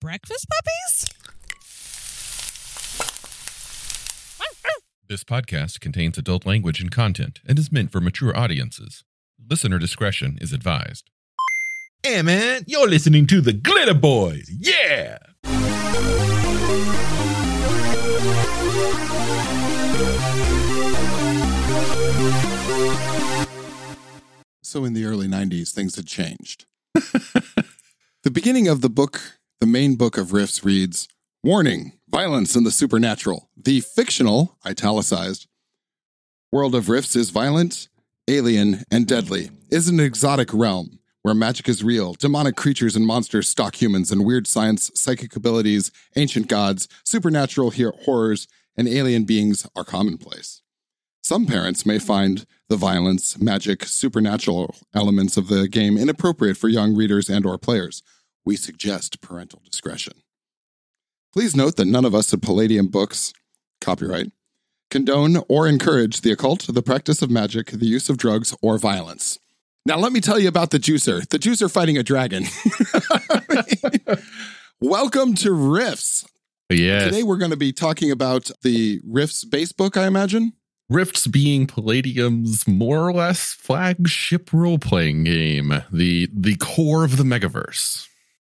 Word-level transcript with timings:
breakfast 0.00 0.46
puppies? 0.50 1.12
This 5.08 5.24
podcast 5.24 5.80
contains 5.80 6.18
adult 6.18 6.44
language 6.44 6.80
and 6.80 6.90
content 6.90 7.40
and 7.46 7.58
is 7.58 7.70
meant 7.70 7.92
for 7.92 8.00
mature 8.00 8.36
audiences. 8.36 9.04
Listener 9.48 9.78
discretion 9.78 10.36
is 10.40 10.52
advised. 10.52 11.10
Hey 12.02 12.22
man, 12.22 12.64
you're 12.66 12.88
listening 12.88 13.26
to 13.28 13.40
the 13.40 13.52
Glitter 13.52 13.94
Boys. 13.94 14.50
Yeah! 14.50 15.18
So 24.62 24.84
in 24.84 24.94
the 24.94 25.04
early 25.04 25.28
90s, 25.28 25.72
things 25.72 25.94
had 25.94 26.06
changed. 26.06 26.66
the 26.94 28.30
beginning 28.32 28.66
of 28.66 28.80
the 28.80 28.90
book, 28.90 29.35
the 29.60 29.66
main 29.66 29.96
book 29.96 30.18
of 30.18 30.32
Rifts 30.32 30.64
reads 30.64 31.08
Warning, 31.42 31.92
violence 32.08 32.54
and 32.54 32.66
the 32.66 32.70
supernatural. 32.70 33.48
The 33.56 33.80
fictional, 33.80 34.58
italicized, 34.66 35.46
world 36.52 36.74
of 36.74 36.88
Rifts 36.88 37.16
is 37.16 37.30
violent, 37.30 37.88
alien, 38.28 38.84
and 38.90 39.06
deadly, 39.06 39.50
is 39.70 39.88
an 39.88 40.00
exotic 40.00 40.52
realm 40.52 40.98
where 41.22 41.34
magic 41.34 41.68
is 41.68 41.82
real, 41.82 42.14
demonic 42.14 42.54
creatures 42.54 42.94
and 42.94 43.06
monsters 43.06 43.48
stalk 43.48 43.80
humans, 43.80 44.12
and 44.12 44.24
weird 44.24 44.46
science, 44.46 44.90
psychic 44.94 45.34
abilities, 45.34 45.90
ancient 46.16 46.48
gods, 46.48 46.86
supernatural 47.04 47.72
horrors, 48.04 48.46
and 48.76 48.86
alien 48.86 49.24
beings 49.24 49.66
are 49.74 49.84
commonplace. 49.84 50.62
Some 51.22 51.46
parents 51.46 51.84
may 51.84 51.98
find 51.98 52.46
the 52.68 52.76
violence, 52.76 53.38
magic, 53.40 53.84
supernatural 53.84 54.76
elements 54.94 55.36
of 55.36 55.48
the 55.48 55.66
game 55.66 55.96
inappropriate 55.98 56.56
for 56.56 56.68
young 56.68 56.94
readers 56.94 57.28
and 57.28 57.44
or 57.44 57.58
players. 57.58 58.02
We 58.46 58.54
suggest 58.54 59.20
parental 59.20 59.60
discretion. 59.68 60.22
Please 61.32 61.56
note 61.56 61.74
that 61.76 61.86
none 61.86 62.04
of 62.04 62.14
us 62.14 62.32
at 62.32 62.40
Palladium 62.40 62.86
Books, 62.86 63.32
copyright, 63.80 64.30
condone 64.88 65.38
or 65.48 65.66
encourage 65.66 66.20
the 66.20 66.30
occult, 66.30 66.64
the 66.68 66.80
practice 66.80 67.22
of 67.22 67.28
magic, 67.28 67.72
the 67.72 67.86
use 67.86 68.08
of 68.08 68.18
drugs, 68.18 68.56
or 68.62 68.78
violence. 68.78 69.40
Now, 69.84 69.98
let 69.98 70.12
me 70.12 70.20
tell 70.20 70.38
you 70.38 70.46
about 70.46 70.70
the 70.70 70.78
juicer. 70.78 71.28
The 71.28 71.40
juicer 71.40 71.68
fighting 71.68 71.98
a 71.98 72.04
dragon. 72.04 72.44
Welcome 74.80 75.34
to 75.36 75.52
Rifts. 75.52 76.24
Yes. 76.70 77.02
Today, 77.02 77.24
we're 77.24 77.38
going 77.38 77.50
to 77.50 77.56
be 77.56 77.72
talking 77.72 78.12
about 78.12 78.48
the 78.62 79.00
Rifts 79.04 79.44
base 79.44 79.72
book, 79.72 79.96
I 79.96 80.06
imagine. 80.06 80.52
Rifts 80.88 81.26
being 81.26 81.66
Palladium's 81.66 82.68
more 82.68 83.08
or 83.08 83.12
less 83.12 83.54
flagship 83.54 84.52
role 84.52 84.78
playing 84.78 85.24
game, 85.24 85.82
the 85.90 86.28
the 86.32 86.54
core 86.56 87.02
of 87.02 87.16
the 87.16 87.24
megaverse. 87.24 88.06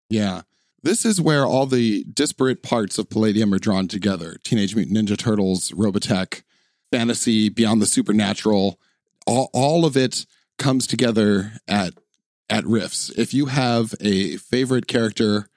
Yeah. 0.09 0.41
This 0.83 1.03
is 1.03 1.19
where 1.19 1.45
all 1.45 1.65
the 1.65 2.03
disparate 2.03 2.61
parts 2.61 2.99
of 2.99 3.09
Palladium 3.09 3.53
are 3.53 3.59
drawn 3.59 3.87
together 3.87 4.37
Teenage 4.43 4.75
Mutant 4.75 4.95
Ninja 4.95 5.17
Turtles, 5.17 5.71
Robotech, 5.71 6.43
fantasy, 6.91 7.49
Beyond 7.49 7.81
the 7.81 7.87
Supernatural. 7.87 8.79
All, 9.25 9.49
all 9.51 9.85
of 9.85 9.97
it 9.97 10.25
comes 10.57 10.85
together 10.85 11.53
at 11.67 11.95
at 12.49 12.65
Rifts. 12.67 13.09
If 13.17 13.33
you 13.33 13.47
have 13.47 13.95
a 13.99 14.37
favorite 14.37 14.87
character 14.87 15.49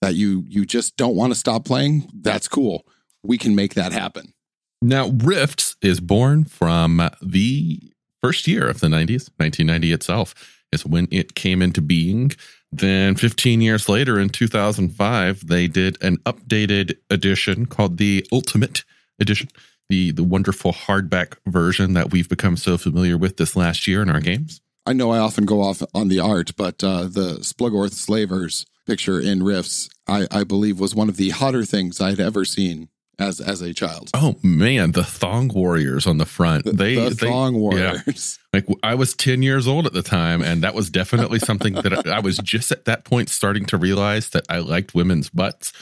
that 0.00 0.14
you 0.14 0.44
you 0.46 0.64
just 0.64 0.96
don't 0.96 1.16
want 1.16 1.32
to 1.32 1.38
stop 1.38 1.64
playing, 1.64 2.08
that's 2.14 2.46
cool. 2.46 2.86
We 3.24 3.36
can 3.36 3.56
make 3.56 3.74
that 3.74 3.92
happen. 3.92 4.32
Now, 4.80 5.08
Rifts 5.08 5.74
is 5.82 5.98
born 5.98 6.44
from 6.44 7.10
the 7.20 7.80
first 8.22 8.46
year 8.46 8.68
of 8.68 8.78
the 8.78 8.86
90s, 8.86 9.28
1990 9.38 9.92
itself 9.92 10.57
is 10.72 10.86
when 10.86 11.08
it 11.10 11.34
came 11.34 11.62
into 11.62 11.80
being. 11.80 12.32
Then 12.70 13.14
15 13.14 13.60
years 13.60 13.88
later 13.88 14.18
in 14.18 14.28
2005, 14.28 15.46
they 15.46 15.66
did 15.66 16.02
an 16.02 16.18
updated 16.18 16.96
edition 17.10 17.66
called 17.66 17.96
the 17.98 18.26
Ultimate 18.30 18.84
Edition, 19.18 19.48
the 19.88 20.12
the 20.12 20.22
wonderful 20.22 20.72
hardback 20.72 21.34
version 21.46 21.94
that 21.94 22.10
we've 22.12 22.28
become 22.28 22.56
so 22.56 22.76
familiar 22.78 23.16
with 23.16 23.36
this 23.36 23.56
last 23.56 23.86
year 23.86 24.02
in 24.02 24.10
our 24.10 24.20
games. 24.20 24.60
I 24.86 24.92
know 24.92 25.10
I 25.10 25.18
often 25.18 25.44
go 25.44 25.62
off 25.62 25.82
on 25.94 26.08
the 26.08 26.20
art, 26.20 26.52
but 26.56 26.82
uh, 26.84 27.02
the 27.04 27.38
Splugorth 27.40 27.92
Slavers 27.92 28.64
picture 28.86 29.20
in 29.20 29.42
Rifts, 29.42 29.90
I, 30.06 30.26
I 30.30 30.44
believe, 30.44 30.80
was 30.80 30.94
one 30.94 31.08
of 31.08 31.16
the 31.16 31.30
hotter 31.30 31.64
things 31.64 32.00
I'd 32.00 32.20
ever 32.20 32.44
seen 32.44 32.88
as 33.18 33.40
as 33.40 33.60
a 33.62 33.74
child. 33.74 34.10
Oh 34.14 34.36
man, 34.42 34.92
the 34.92 35.04
Thong 35.04 35.48
Warriors 35.48 36.06
on 36.06 36.18
the 36.18 36.26
front. 36.26 36.64
The, 36.64 36.72
they 36.72 36.94
the 36.94 37.10
they- 37.10 37.26
Thong 37.28 37.54
yeah. 37.54 37.60
Warriors. 37.60 38.38
Like 38.54 38.66
I 38.82 38.94
was 38.94 39.12
10 39.12 39.42
years 39.42 39.68
old 39.68 39.84
at 39.84 39.92
the 39.92 40.02
time, 40.02 40.40
and 40.40 40.62
that 40.64 40.74
was 40.74 40.88
definitely 40.88 41.38
something 41.38 41.74
that 41.74 42.06
I, 42.06 42.16
I 42.16 42.20
was 42.20 42.38
just 42.38 42.72
at 42.72 42.86
that 42.86 43.04
point 43.04 43.28
starting 43.28 43.66
to 43.66 43.76
realize 43.76 44.30
that 44.30 44.46
I 44.48 44.60
liked 44.60 44.94
women's 44.94 45.28
butts. 45.28 45.74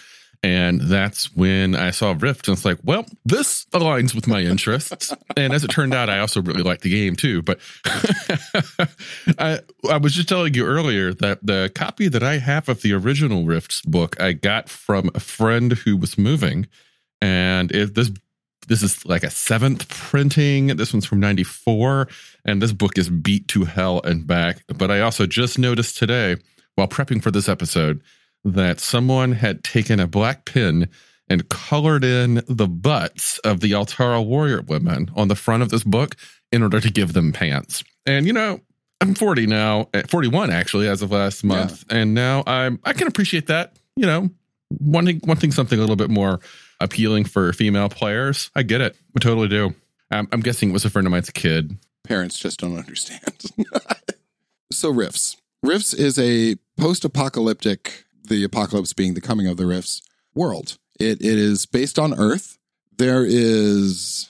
And 0.42 0.80
that's 0.80 1.34
when 1.34 1.76
I 1.76 1.92
saw 1.92 2.14
Rift, 2.18 2.48
and 2.48 2.56
it's 2.56 2.64
like, 2.64 2.78
well, 2.82 3.06
this 3.24 3.66
aligns 3.72 4.14
with 4.16 4.26
my 4.26 4.40
interests. 4.40 5.14
and 5.36 5.52
as 5.52 5.62
it 5.62 5.68
turned 5.70 5.94
out, 5.94 6.10
I 6.10 6.18
also 6.18 6.42
really 6.42 6.62
liked 6.64 6.82
the 6.82 6.90
game 6.90 7.14
too. 7.14 7.40
But 7.40 7.60
I, 9.38 9.60
I 9.88 9.96
was 9.98 10.14
just 10.14 10.28
telling 10.28 10.54
you 10.54 10.66
earlier 10.66 11.12
that 11.14 11.44
the 11.46 11.70
copy 11.74 12.08
that 12.08 12.22
I 12.22 12.38
have 12.38 12.68
of 12.68 12.82
the 12.82 12.92
original 12.92 13.44
Rifts 13.44 13.80
book 13.82 14.20
I 14.20 14.32
got 14.32 14.68
from 14.68 15.10
a 15.14 15.20
friend 15.20 15.72
who 15.72 15.96
was 15.96 16.18
moving, 16.18 16.66
and 17.26 17.72
it, 17.72 17.94
this 17.94 18.10
this 18.68 18.82
is 18.82 19.04
like 19.04 19.24
a 19.24 19.30
seventh 19.30 19.88
printing. 19.88 20.68
This 20.68 20.92
one's 20.92 21.04
from 21.04 21.20
94, 21.20 22.08
and 22.44 22.62
this 22.62 22.72
book 22.72 22.98
is 22.98 23.08
beat 23.08 23.48
to 23.48 23.64
hell 23.64 24.00
and 24.02 24.26
back. 24.26 24.64
But 24.68 24.90
I 24.90 25.00
also 25.00 25.26
just 25.26 25.58
noticed 25.58 25.98
today, 25.98 26.36
while 26.76 26.88
prepping 26.88 27.22
for 27.22 27.30
this 27.30 27.48
episode, 27.48 28.00
that 28.44 28.80
someone 28.80 29.32
had 29.32 29.64
taken 29.64 29.98
a 30.00 30.06
black 30.06 30.44
pen 30.44 30.88
and 31.28 31.48
colored 31.48 32.04
in 32.04 32.42
the 32.48 32.68
butts 32.68 33.38
of 33.38 33.58
the 33.60 33.72
Altara 33.72 34.24
warrior 34.24 34.62
women 34.62 35.10
on 35.16 35.26
the 35.26 35.34
front 35.34 35.64
of 35.64 35.70
this 35.70 35.82
book 35.82 36.14
in 36.52 36.62
order 36.62 36.80
to 36.80 36.90
give 36.90 37.12
them 37.12 37.32
pants. 37.32 37.82
And 38.04 38.26
you 38.26 38.32
know, 38.32 38.60
I'm 39.00 39.14
40 39.14 39.46
now, 39.46 39.88
eh, 39.94 40.02
41 40.08 40.50
actually, 40.50 40.88
as 40.88 41.02
of 41.02 41.10
last 41.10 41.42
month, 41.42 41.84
and 41.90 42.14
now 42.14 42.44
I'm 42.46 42.78
I 42.84 42.92
can 42.92 43.08
appreciate 43.08 43.48
that. 43.48 43.76
You 43.96 44.06
know, 44.06 44.30
wanting 44.70 45.20
wanting 45.24 45.50
something 45.50 45.78
a 45.78 45.82
little 45.82 45.96
bit 45.96 46.10
more 46.10 46.40
appealing 46.80 47.24
for 47.24 47.52
female 47.52 47.88
players. 47.88 48.50
I 48.54 48.62
get 48.62 48.80
it. 48.80 48.96
I 49.16 49.20
totally 49.20 49.48
do. 49.48 49.74
Um, 50.10 50.28
I'm 50.32 50.40
guessing 50.40 50.70
it 50.70 50.72
was 50.72 50.84
a 50.84 50.90
friend 50.90 51.06
of 51.06 51.10
mine's 51.10 51.30
kid. 51.30 51.76
Parents 52.04 52.38
just 52.38 52.60
don't 52.60 52.76
understand. 52.76 53.42
so 54.72 54.90
Rifts. 54.90 55.36
Rifts 55.62 55.92
is 55.92 56.18
a 56.18 56.56
post-apocalyptic, 56.76 58.04
the 58.22 58.44
apocalypse 58.44 58.92
being 58.92 59.14
the 59.14 59.20
coming 59.20 59.48
of 59.48 59.56
the 59.56 59.66
Rifts 59.66 60.02
world. 60.34 60.78
It, 61.00 61.20
it 61.20 61.38
is 61.38 61.66
based 61.66 61.98
on 61.98 62.14
Earth. 62.18 62.58
There 62.96 63.24
is 63.26 64.28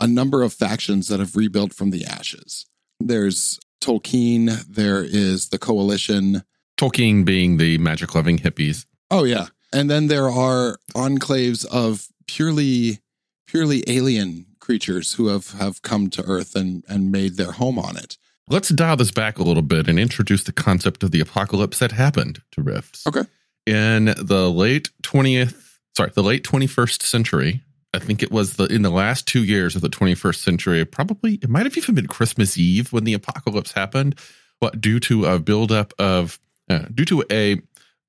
a 0.00 0.06
number 0.06 0.42
of 0.42 0.52
factions 0.52 1.08
that 1.08 1.20
have 1.20 1.36
rebuilt 1.36 1.72
from 1.72 1.90
the 1.90 2.04
ashes. 2.04 2.66
There's 2.98 3.60
Tolkeen. 3.80 4.66
There 4.66 5.02
is 5.04 5.50
the 5.50 5.58
Coalition. 5.58 6.42
Tolkeen 6.76 7.24
being 7.24 7.56
the 7.56 7.78
magic 7.78 8.14
loving 8.14 8.38
hippies. 8.38 8.86
Oh 9.10 9.24
yeah. 9.24 9.48
And 9.72 9.90
then 9.90 10.08
there 10.08 10.28
are 10.28 10.78
enclaves 10.94 11.64
of 11.66 12.08
purely 12.26 12.98
purely 13.46 13.84
alien 13.86 14.46
creatures 14.60 15.14
who 15.14 15.28
have 15.28 15.52
have 15.52 15.82
come 15.82 16.08
to 16.10 16.22
Earth 16.24 16.54
and 16.54 16.84
and 16.88 17.10
made 17.10 17.36
their 17.36 17.52
home 17.52 17.78
on 17.78 17.96
it. 17.96 18.16
Let's 18.48 18.68
dial 18.68 18.96
this 18.96 19.10
back 19.10 19.38
a 19.38 19.42
little 19.42 19.62
bit 19.62 19.88
and 19.88 19.98
introduce 19.98 20.44
the 20.44 20.52
concept 20.52 21.02
of 21.02 21.10
the 21.10 21.20
apocalypse 21.20 21.78
that 21.78 21.92
happened 21.92 22.42
to 22.52 22.62
Rifts. 22.62 23.06
Okay. 23.06 23.22
In 23.66 24.06
the 24.06 24.50
late 24.50 24.90
20th, 25.02 25.78
sorry, 25.96 26.10
the 26.14 26.22
late 26.22 26.42
21st 26.42 27.02
century, 27.02 27.62
I 27.94 28.00
think 28.00 28.22
it 28.22 28.32
was 28.32 28.56
the 28.56 28.64
in 28.64 28.82
the 28.82 28.90
last 28.90 29.26
two 29.26 29.44
years 29.44 29.76
of 29.76 29.82
the 29.82 29.88
21st 29.88 30.42
century, 30.42 30.84
probably 30.84 31.34
it 31.34 31.48
might 31.48 31.66
have 31.66 31.76
even 31.76 31.94
been 31.94 32.08
Christmas 32.08 32.58
Eve 32.58 32.92
when 32.92 33.04
the 33.04 33.14
apocalypse 33.14 33.72
happened. 33.72 34.18
What 34.58 34.80
due 34.80 35.00
to 35.00 35.26
a 35.26 35.38
buildup 35.38 35.92
of 35.98 36.38
uh, 36.68 36.86
due 36.94 37.04
to 37.06 37.24
a 37.30 37.60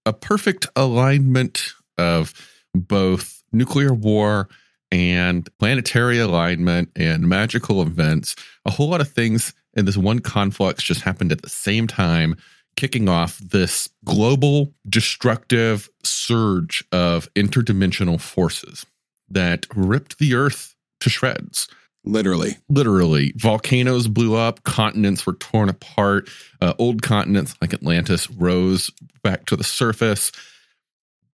a 0.06 0.14
perfect 0.14 0.68
alignment 0.75 1.74
of 1.97 2.34
both 2.74 3.44
nuclear 3.51 3.94
war 3.94 4.50
and 4.92 5.50
planetary 5.57 6.19
alignment 6.19 6.89
and 6.95 7.27
magical 7.27 7.81
events, 7.81 8.36
a 8.66 8.72
whole 8.72 8.89
lot 8.89 9.01
of 9.01 9.12
things 9.12 9.54
in 9.74 9.86
this 9.86 9.98
one 9.98 10.19
conflux 10.19 10.83
just 10.83 11.01
happened 11.01 11.31
at 11.31 11.42
the 11.42 11.50
same 11.50 11.88
time, 11.88 12.36
kicking 12.75 13.10
off 13.10 13.38
this 13.39 13.89
global 14.06 14.74
destructive 14.88 15.89
surge 16.04 16.83
of 16.92 17.31
interdimensional 17.33 18.19
forces 18.19 18.86
that 19.30 19.66
ripped 19.75 20.19
the 20.19 20.36
earth 20.36 20.75
to 21.00 21.10
shreds 21.10 21.68
Literally. 22.05 22.57
literally. 22.67 23.33
Volcanoes 23.38 24.07
blew 24.07 24.35
up. 24.35 24.63
Continents 24.63 25.25
were 25.25 25.33
torn 25.33 25.69
apart. 25.69 26.29
Uh, 26.61 26.73
old 26.77 27.01
continents 27.01 27.55
like 27.61 27.73
atlantis 27.73 28.29
rose 28.29 28.91
back 29.23 29.45
to 29.45 29.55
the 29.55 29.63
surface. 29.63 30.31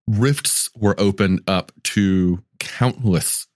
Rifts 0.08 0.70
were 0.76 1.00
opened 1.00 1.42
up 1.48 1.72
to 1.84 2.44
countless 2.60 3.48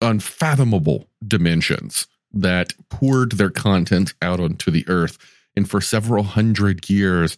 unfathomable 0.00 1.08
dimensions 1.26 2.06
that 2.32 2.72
poured 2.88 3.32
their 3.32 3.50
content 3.50 4.14
out 4.20 4.40
onto 4.40 4.70
the 4.70 4.84
earth. 4.88 5.18
And 5.56 5.68
for 5.68 5.80
several 5.80 6.24
hundred 6.24 6.88
years 6.90 7.36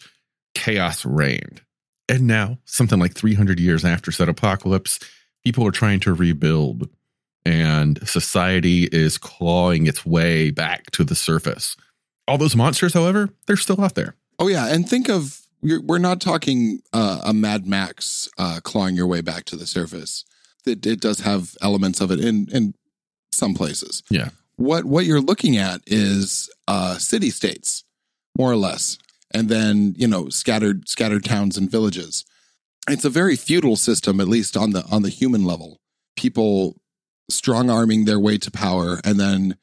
chaos 0.54 1.04
reigned. 1.04 1.62
And 2.08 2.26
now, 2.26 2.58
something 2.64 2.98
like 2.98 3.14
300 3.14 3.60
years 3.60 3.84
after 3.84 4.10
said 4.10 4.28
apocalypse, 4.28 4.98
people 5.44 5.66
are 5.66 5.70
trying 5.70 6.00
to 6.00 6.12
rebuild 6.12 6.88
and 7.44 8.06
society 8.08 8.84
is 8.92 9.18
clawing 9.18 9.86
its 9.86 10.04
way 10.04 10.50
back 10.50 10.90
to 10.92 11.04
the 11.04 11.14
surface. 11.14 11.76
All 12.28 12.38
those 12.38 12.56
monsters, 12.56 12.94
however, 12.94 13.30
they're 13.46 13.56
still 13.56 13.80
out 13.80 13.94
there. 13.94 14.14
Oh 14.38 14.48
yeah, 14.48 14.72
and 14.72 14.88
think 14.88 15.08
of 15.08 15.40
we're, 15.62 15.80
we're 15.80 15.98
not 15.98 16.20
talking 16.20 16.80
uh, 16.92 17.20
a 17.24 17.34
Mad 17.34 17.66
Max 17.66 18.28
uh, 18.38 18.60
clawing 18.62 18.96
your 18.96 19.06
way 19.06 19.20
back 19.20 19.44
to 19.46 19.56
the 19.56 19.66
surface. 19.66 20.24
It, 20.66 20.84
it 20.86 21.00
does 21.00 21.20
have 21.20 21.56
elements 21.60 22.00
of 22.00 22.10
it 22.10 22.20
in 22.20 22.48
in 22.52 22.74
some 23.32 23.54
places. 23.54 24.02
Yeah. 24.10 24.30
What 24.56 24.84
what 24.84 25.06
you're 25.06 25.20
looking 25.20 25.56
at 25.56 25.80
is 25.86 26.50
uh, 26.68 26.98
city 26.98 27.30
states, 27.30 27.84
more 28.36 28.50
or 28.50 28.56
less, 28.56 28.98
and 29.32 29.48
then 29.48 29.94
you 29.96 30.06
know 30.06 30.28
scattered 30.28 30.88
scattered 30.88 31.24
towns 31.24 31.56
and 31.56 31.70
villages. 31.70 32.24
It's 32.88 33.04
a 33.04 33.10
very 33.10 33.36
feudal 33.36 33.76
system, 33.76 34.20
at 34.20 34.28
least 34.28 34.56
on 34.56 34.70
the 34.70 34.84
on 34.90 35.02
the 35.02 35.08
human 35.08 35.44
level. 35.44 35.78
People 36.16 36.76
strong 37.30 37.70
arming 37.70 38.04
their 38.04 38.20
way 38.20 38.38
to 38.38 38.50
power, 38.50 39.00
and 39.04 39.18
then 39.18 39.56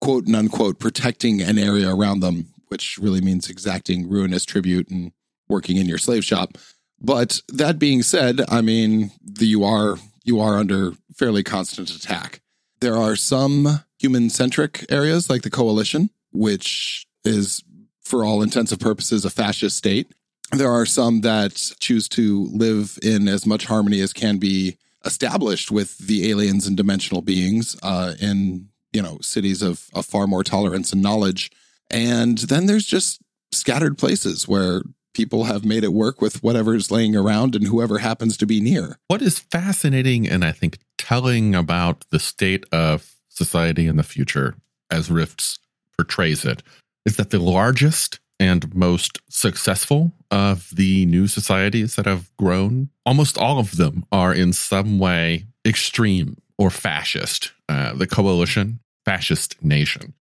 quote 0.00 0.26
and 0.26 0.36
unquote 0.36 0.78
protecting 0.78 1.40
an 1.42 1.58
area 1.58 1.92
around 1.92 2.20
them, 2.20 2.46
which 2.68 2.98
really 2.98 3.20
means 3.20 3.48
exacting 3.48 4.08
ruinous 4.08 4.44
tribute 4.44 4.88
and 4.88 5.12
working 5.48 5.76
in 5.76 5.86
your 5.86 5.98
slave 5.98 6.24
shop. 6.24 6.56
But 7.00 7.40
that 7.48 7.78
being 7.78 8.02
said, 8.02 8.40
I 8.48 8.60
mean, 8.60 9.12
the, 9.22 9.46
you 9.46 9.64
are 9.64 9.98
you 10.24 10.40
are 10.40 10.58
under 10.58 10.92
fairly 11.16 11.42
constant 11.42 11.90
attack. 11.90 12.40
There 12.80 12.96
are 12.96 13.16
some 13.16 13.80
human 13.98 14.30
centric 14.30 14.84
areas 14.90 15.28
like 15.30 15.42
the 15.42 15.50
coalition, 15.50 16.10
which 16.32 17.06
is 17.24 17.62
for 18.02 18.24
all 18.24 18.42
intents 18.42 18.72
and 18.72 18.80
purposes 18.80 19.24
a 19.24 19.30
fascist 19.30 19.76
state. 19.76 20.12
There 20.52 20.70
are 20.70 20.86
some 20.86 21.22
that 21.22 21.54
choose 21.80 22.08
to 22.10 22.48
live 22.52 22.98
in 23.02 23.28
as 23.28 23.44
much 23.44 23.66
harmony 23.66 24.00
as 24.00 24.12
can 24.12 24.38
be 24.38 24.78
established 25.04 25.70
with 25.70 25.98
the 25.98 26.30
aliens 26.30 26.66
and 26.66 26.76
dimensional 26.76 27.22
beings 27.22 27.76
uh, 27.82 28.14
in 28.20 28.68
you 28.92 29.02
know 29.02 29.18
cities 29.20 29.62
of, 29.62 29.88
of 29.94 30.06
far 30.06 30.26
more 30.26 30.44
tolerance 30.44 30.92
and 30.92 31.02
knowledge. 31.02 31.50
And 31.90 32.38
then 32.38 32.66
there's 32.66 32.86
just 32.86 33.20
scattered 33.52 33.96
places 33.96 34.46
where 34.46 34.82
people 35.14 35.44
have 35.44 35.64
made 35.64 35.84
it 35.84 35.92
work 35.92 36.20
with 36.20 36.42
whatever's 36.42 36.90
laying 36.90 37.16
around 37.16 37.54
and 37.54 37.66
whoever 37.66 37.98
happens 37.98 38.36
to 38.36 38.46
be 38.46 38.60
near. 38.60 38.98
What 39.08 39.22
is 39.22 39.38
fascinating 39.38 40.28
and 40.28 40.44
I 40.44 40.52
think 40.52 40.78
telling 40.96 41.54
about 41.54 42.04
the 42.10 42.20
state 42.20 42.64
of 42.72 43.16
society 43.28 43.86
in 43.86 43.96
the 43.96 44.02
future, 44.02 44.54
as 44.90 45.10
Rifts 45.10 45.58
portrays 45.96 46.44
it, 46.44 46.62
is 47.04 47.16
that 47.16 47.30
the 47.30 47.38
largest 47.38 48.20
and 48.40 48.74
most 48.74 49.18
successful 49.28 50.12
of 50.30 50.70
the 50.74 51.06
new 51.06 51.26
societies 51.26 51.96
that 51.96 52.06
have 52.06 52.34
grown, 52.36 52.90
almost 53.04 53.36
all 53.38 53.58
of 53.58 53.76
them 53.76 54.04
are 54.12 54.32
in 54.32 54.52
some 54.52 54.98
way 54.98 55.46
extreme 55.66 56.36
or 56.56 56.70
fascist. 56.70 57.52
Uh, 57.68 57.94
the 57.94 58.06
coalition, 58.06 58.80
fascist 59.04 59.62
nation. 59.62 60.14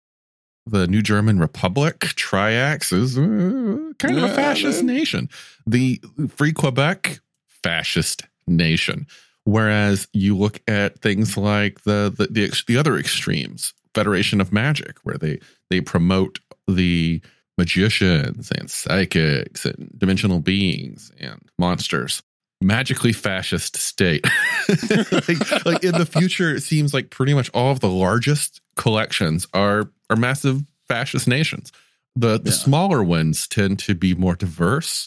The 0.69 0.87
New 0.87 1.03
German 1.03 1.39
Republic, 1.39 2.01
Triax, 2.01 2.93
is 2.93 3.17
uh, 3.17 3.93
kind 3.99 4.19
of 4.19 4.25
a 4.25 4.35
fascist 4.35 4.83
nation. 4.83 5.29
The 5.67 6.01
Free 6.29 6.53
Quebec, 6.53 7.21
fascist 7.63 8.23
nation. 8.49 9.07
Whereas 9.45 10.09
you 10.13 10.37
look 10.37 10.61
at 10.67 11.01
things 11.01 11.37
like 11.37 11.83
the 11.83 12.13
the, 12.17 12.27
the, 12.27 12.63
the 12.67 12.77
other 12.77 12.97
extremes, 12.99 13.75
Federation 13.95 14.41
of 14.41 14.53
Magic, 14.53 14.97
where 15.05 15.17
they 15.17 15.39
they 15.71 15.81
promote 15.81 16.41
the 16.67 17.21
magicians 17.59 18.51
and 18.51 18.71
psychics 18.71 19.65
and 19.65 19.91
dimensional 19.97 20.41
beings 20.41 21.11
and 21.19 21.41
monsters. 21.59 22.23
Magically 22.63 23.13
fascist 23.13 23.77
state. 23.77 24.25
like, 25.13 25.67
like, 25.67 25.85
in 25.85 25.93
the 25.93 26.09
future, 26.11 26.55
it 26.55 26.63
seems 26.63 26.95
like 26.95 27.11
pretty 27.11 27.35
much 27.35 27.51
all 27.53 27.71
of 27.71 27.81
the 27.81 27.91
largest 27.91 28.63
collections 28.77 29.47
are 29.53 29.91
are 30.09 30.17
massive 30.17 30.63
fascist 30.89 31.29
nations. 31.29 31.71
The 32.15 32.39
the 32.39 32.51
yeah. 32.51 32.57
smaller 32.57 33.03
ones 33.03 33.47
tend 33.47 33.79
to 33.81 33.95
be 33.95 34.15
more 34.15 34.37
diverse, 34.37 35.07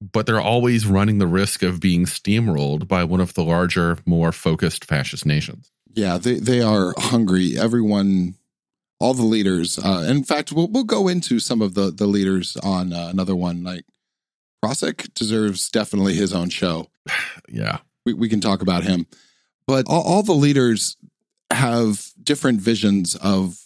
but 0.00 0.26
they're 0.26 0.42
always 0.42 0.86
running 0.86 1.16
the 1.18 1.26
risk 1.26 1.62
of 1.62 1.80
being 1.80 2.04
steamrolled 2.04 2.86
by 2.86 3.02
one 3.04 3.20
of 3.20 3.32
the 3.32 3.44
larger, 3.44 3.96
more 4.04 4.30
focused 4.30 4.84
fascist 4.84 5.24
nations. 5.24 5.70
Yeah, 5.94 6.18
they, 6.18 6.34
they 6.34 6.60
are 6.60 6.94
hungry. 6.98 7.58
Everyone 7.58 8.34
all 9.00 9.14
the 9.14 9.24
leaders. 9.24 9.78
Uh, 9.78 10.06
in 10.08 10.22
fact, 10.22 10.52
we'll 10.52 10.68
we'll 10.68 10.84
go 10.84 11.08
into 11.08 11.40
some 11.40 11.62
of 11.62 11.74
the 11.74 11.90
the 11.90 12.06
leaders 12.06 12.56
on 12.62 12.92
uh, 12.92 13.08
another 13.10 13.34
one. 13.34 13.64
Like 13.64 13.84
Prosek 14.64 15.12
deserves 15.14 15.68
definitely 15.68 16.14
his 16.14 16.32
own 16.32 16.50
show. 16.50 16.88
yeah, 17.48 17.78
we 18.04 18.12
we 18.12 18.28
can 18.28 18.40
talk 18.40 18.62
about 18.62 18.84
him, 18.84 19.06
but 19.66 19.86
all, 19.88 20.02
all 20.02 20.22
the 20.22 20.32
leaders 20.32 20.96
have 21.50 22.12
different 22.22 22.60
visions 22.60 23.16
of 23.16 23.58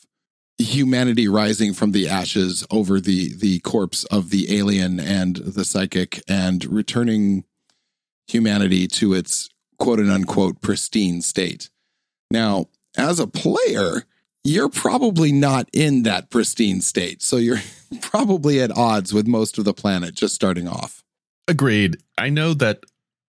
humanity 0.57 1.27
rising 1.27 1.75
from 1.75 1.93
the 1.93 2.09
ashes 2.09 2.65
over 2.71 3.01
the 3.01 3.35
the 3.35 3.59
corpse 3.61 4.05
of 4.05 4.31
the 4.31 4.57
alien 4.57 5.01
and 5.01 5.37
the 5.37 5.65
psychic 5.65 6.23
and 6.29 6.65
returning 6.67 7.45
humanity 8.29 8.87
to 8.87 9.13
its 9.13 9.51
quote 9.79 9.99
and 9.99 10.11
unquote 10.11 10.61
pristine 10.61 11.21
state. 11.21 11.71
Now, 12.31 12.67
as 12.97 13.19
a 13.19 13.27
player, 13.27 14.05
you're 14.45 14.69
probably 14.69 15.33
not 15.33 15.69
in 15.73 16.03
that 16.03 16.31
pristine 16.31 16.83
state. 16.83 17.23
So 17.23 17.39
you're 17.39 17.63
probably 18.03 18.61
at 18.61 18.77
odds 18.77 19.13
with 19.13 19.27
most 19.27 19.59
of 19.59 19.65
the 19.65 19.75
planet 19.75 20.15
just 20.15 20.35
starting 20.35 20.69
off. 20.69 21.03
Agreed. 21.49 21.97
I 22.17 22.29
know 22.29 22.55
that 22.55 22.85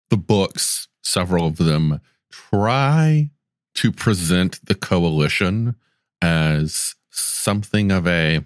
the 0.10 0.18
books, 0.18 0.88
several 1.04 1.48
of 1.48 1.57
them, 1.57 2.01
try 2.31 3.30
to 3.75 3.92
present 3.92 4.60
the 4.65 4.75
coalition 4.75 5.75
as 6.21 6.95
something 7.10 7.92
of 7.92 8.07
a 8.07 8.44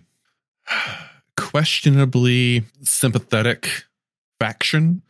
questionably 1.37 2.63
sympathetic 2.81 3.85
faction. 4.39 5.01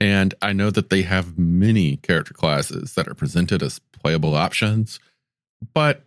And 0.00 0.34
I 0.42 0.52
know 0.52 0.70
that 0.70 0.90
they 0.90 1.02
have 1.02 1.38
many 1.38 1.96
character 1.98 2.34
classes 2.34 2.94
that 2.94 3.08
are 3.08 3.14
presented 3.14 3.62
as 3.62 3.80
playable 3.92 4.34
options, 4.34 4.98
but 5.72 6.04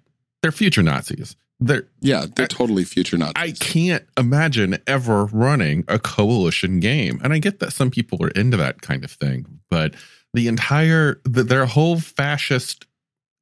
they're 0.47 0.51
future 0.53 0.81
Nazis. 0.81 1.35
They're 1.59 1.89
yeah, 1.99 2.25
they're 2.33 2.45
I, 2.45 2.47
totally 2.47 2.85
future 2.85 3.17
Nazis. 3.17 3.33
I 3.35 3.51
can't 3.51 4.05
imagine 4.17 4.77
ever 4.87 5.25
running 5.25 5.83
a 5.89 5.99
coalition 5.99 6.79
game, 6.79 7.19
and 7.21 7.33
I 7.33 7.39
get 7.39 7.59
that 7.59 7.73
some 7.73 7.91
people 7.91 8.23
are 8.23 8.29
into 8.29 8.55
that 8.55 8.81
kind 8.81 9.03
of 9.03 9.11
thing, 9.11 9.59
but 9.69 9.93
the 10.33 10.47
entire 10.47 11.19
the, 11.25 11.43
their 11.43 11.65
whole 11.65 11.99
fascist 11.99 12.85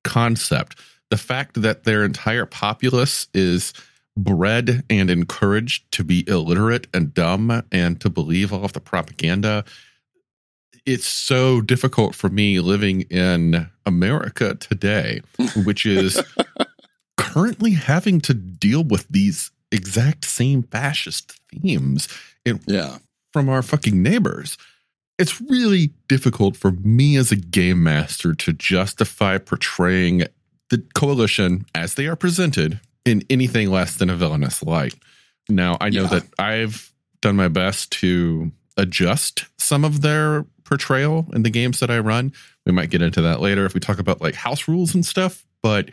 concept, 0.04 0.80
the 1.12 1.18
fact 1.18 1.62
that 1.62 1.84
their 1.84 2.04
entire 2.04 2.48
populace 2.48 3.28
is 3.36 3.72
bred 4.18 4.84
and 4.90 5.12
encouraged 5.12 5.92
to 5.92 6.04
be 6.04 6.28
illiterate 6.28 6.88
and 6.92 7.14
dumb 7.14 7.62
and 7.72 8.02
to 8.02 8.10
believe 8.10 8.52
all 8.52 8.66
of 8.66 8.74
the 8.74 8.80
propaganda 8.80 9.64
it's 10.86 11.08
so 11.08 11.62
difficult 11.62 12.14
for 12.14 12.30
me 12.30 12.60
living 12.60 13.02
in 13.04 13.68
America 13.88 14.54
today, 14.56 15.22
which 15.64 15.86
is 15.86 16.22
currently 17.36 17.72
having 17.72 18.22
to 18.22 18.34
deal 18.34 18.82
with 18.82 19.06
these 19.10 19.52
exact 19.70 20.24
same 20.24 20.64
fascist 20.64 21.38
themes 21.52 22.08
in, 22.46 22.62
yeah. 22.66 22.98
from 23.34 23.50
our 23.50 23.62
fucking 23.62 24.02
neighbors. 24.02 24.58
It's 25.20 25.42
really 25.42 25.92
difficult 26.08 26.56
for 26.56 26.72
me 26.72 27.18
as 27.18 27.34
a 27.34 27.36
game 27.36 27.84
master 27.84 28.34
to 28.36 28.54
justify 28.54 29.38
portraying 29.38 30.24
the 30.70 30.82
coalition 30.94 31.66
as 31.76 31.96
they 31.96 32.08
are 32.08 32.16
presented 32.16 32.80
in 33.04 33.22
anything 33.30 33.70
less 33.70 33.98
than 33.98 34.10
a 34.10 34.16
villainous 34.16 34.64
light. 34.64 34.96
Now, 35.50 35.78
I 35.82 35.90
know 35.90 36.04
yeah. 36.04 36.08
that 36.08 36.24
I've 36.40 36.94
done 37.22 37.36
my 37.36 37.50
best 37.50 37.92
to 37.94 38.52
adjust 38.78 39.46
some 39.58 39.84
of 39.84 40.02
their 40.02 40.46
portrayal 40.64 41.28
in 41.34 41.44
the 41.44 41.50
games 41.50 41.82
that 41.82 41.92
I 41.92 42.00
run. 42.00 42.32
We 42.66 42.72
might 42.72 42.90
get 42.90 43.02
into 43.02 43.22
that 43.24 43.42
later 43.42 43.66
if 43.66 43.74
we 43.74 43.82
talk 43.82 44.00
about 44.00 44.22
like 44.22 44.36
house 44.36 44.70
rules 44.70 44.96
and 44.96 45.06
stuff, 45.06 45.46
but 45.62 45.90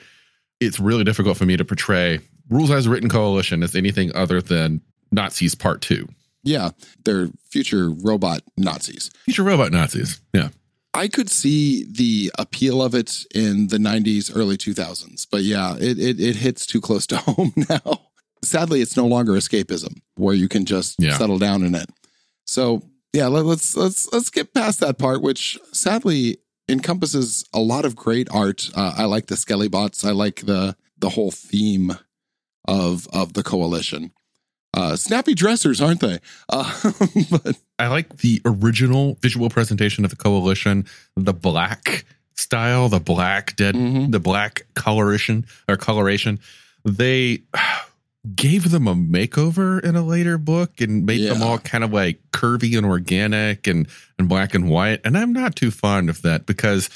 it's 0.66 0.80
really 0.80 1.04
difficult 1.04 1.36
for 1.36 1.46
me 1.46 1.56
to 1.56 1.64
portray 1.64 2.20
Rules 2.48 2.70
as 2.70 2.88
Written 2.88 3.08
Coalition 3.08 3.62
as 3.62 3.74
anything 3.74 4.14
other 4.14 4.40
than 4.40 4.80
Nazis 5.10 5.54
Part 5.54 5.80
Two. 5.80 6.08
Yeah, 6.42 6.70
they're 7.04 7.28
future 7.48 7.90
robot 7.90 8.42
Nazis. 8.56 9.10
Future 9.24 9.44
robot 9.44 9.72
Nazis. 9.72 10.20
Yeah. 10.32 10.48
I 10.94 11.08
could 11.08 11.30
see 11.30 11.86
the 11.90 12.30
appeal 12.38 12.82
of 12.82 12.94
it 12.94 13.24
in 13.34 13.68
the 13.68 13.78
90s, 13.78 14.30
early 14.36 14.58
2000s, 14.58 15.26
but 15.30 15.42
yeah, 15.42 15.74
it, 15.76 15.98
it, 15.98 16.20
it 16.20 16.36
hits 16.36 16.66
too 16.66 16.82
close 16.82 17.06
to 17.06 17.16
home 17.18 17.54
now. 17.56 18.02
Sadly, 18.44 18.82
it's 18.82 18.96
no 18.96 19.06
longer 19.06 19.32
escapism 19.32 20.00
where 20.16 20.34
you 20.34 20.48
can 20.48 20.66
just 20.66 20.96
yeah. 20.98 21.16
settle 21.16 21.38
down 21.38 21.62
in 21.62 21.74
it. 21.74 21.88
So 22.44 22.82
yeah, 23.12 23.28
let, 23.28 23.46
us 23.46 23.76
let's 23.76 24.12
let's 24.12 24.30
get 24.30 24.52
past 24.52 24.80
that 24.80 24.98
part, 24.98 25.22
which 25.22 25.58
sadly 25.72 26.38
encompasses 26.72 27.44
a 27.52 27.60
lot 27.60 27.84
of 27.84 27.94
great 27.94 28.28
art. 28.30 28.70
Uh, 28.74 28.94
I 28.96 29.04
like 29.04 29.26
the 29.26 29.34
Skelebots. 29.36 30.04
I 30.04 30.12
like 30.12 30.46
the 30.46 30.76
the 30.98 31.10
whole 31.10 31.30
theme 31.30 31.96
of 32.66 33.06
of 33.12 33.34
the 33.34 33.42
coalition. 33.42 34.12
Uh, 34.74 34.96
snappy 34.96 35.34
dressers, 35.34 35.80
aren't 35.82 36.00
they? 36.00 36.18
Uh, 36.48 36.92
but 37.30 37.60
I 37.78 37.88
like 37.88 38.18
the 38.18 38.40
original 38.46 39.18
visual 39.20 39.50
presentation 39.50 40.04
of 40.04 40.10
the 40.10 40.16
coalition, 40.16 40.86
the 41.14 41.34
black 41.34 42.06
style, 42.36 42.88
the 42.88 42.98
black 43.00 43.54
dead, 43.56 43.74
Mhm. 43.74 44.12
the 44.12 44.18
black 44.20 44.62
coloration 44.74 45.44
or 45.68 45.76
coloration. 45.76 46.40
They 46.84 47.42
gave 48.36 48.70
them 48.70 48.86
a 48.86 48.94
makeover 48.94 49.82
in 49.82 49.96
a 49.96 50.02
later 50.02 50.38
book 50.38 50.80
and 50.80 51.04
made 51.04 51.28
them 51.28 51.42
all 51.42 51.58
kind 51.58 51.82
of 51.82 51.92
like 51.92 52.20
curvy 52.32 52.76
and 52.76 52.86
organic 52.86 53.66
and 53.66 53.88
and 54.18 54.28
black 54.28 54.54
and 54.54 54.68
white. 54.70 55.00
And 55.04 55.18
I'm 55.18 55.32
not 55.32 55.56
too 55.56 55.70
fond 55.72 56.08
of 56.08 56.22
that 56.22 56.46
because 56.46 56.88